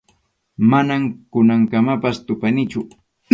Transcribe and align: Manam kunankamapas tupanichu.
Manam 0.71 1.03
kunankamapas 1.35 2.17
tupanichu. 2.25 2.81